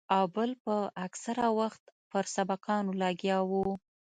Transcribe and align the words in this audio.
او 0.15 0.23
بل 0.35 0.49
به 0.63 0.75
اکثره 1.05 1.47
وخت 1.59 1.83
پر 2.09 2.23
سبقانو 2.35 2.91
لګيا 3.01 3.37
وو. 3.49 3.65